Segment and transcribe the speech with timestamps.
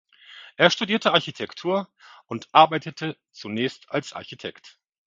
[0.57, 1.87] Er studierte Architektur
[2.25, 4.79] und arbeitete zunächst als Architekt.